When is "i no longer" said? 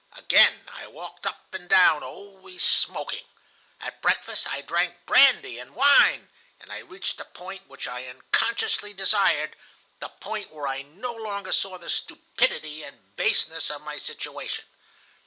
10.65-11.51